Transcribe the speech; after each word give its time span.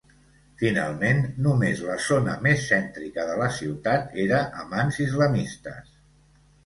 Finalment, 0.61 1.19
només 1.47 1.83
la 1.89 1.97
zona 2.07 2.33
més 2.47 2.65
cèntrica 2.71 3.25
de 3.33 3.35
la 3.43 3.51
ciutat 3.59 4.17
era 4.25 4.41
a 4.63 4.67
mans 4.75 4.99
islamistes. 5.07 5.93